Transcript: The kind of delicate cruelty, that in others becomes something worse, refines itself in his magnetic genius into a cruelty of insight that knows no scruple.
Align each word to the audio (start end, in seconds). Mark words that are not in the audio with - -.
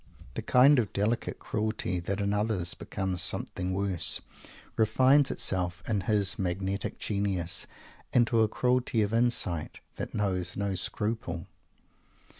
The 0.33 0.41
kind 0.41 0.79
of 0.79 0.91
delicate 0.93 1.37
cruelty, 1.37 1.99
that 1.99 2.19
in 2.21 2.33
others 2.33 2.73
becomes 2.73 3.21
something 3.21 3.71
worse, 3.71 4.19
refines 4.75 5.29
itself 5.29 5.83
in 5.87 6.01
his 6.01 6.39
magnetic 6.39 6.97
genius 6.97 7.67
into 8.11 8.41
a 8.41 8.47
cruelty 8.47 9.03
of 9.03 9.13
insight 9.13 9.79
that 9.97 10.15
knows 10.15 10.57
no 10.57 10.73
scruple. 10.73 11.45